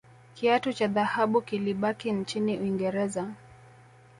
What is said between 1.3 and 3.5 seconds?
kilibaki nchini uingereza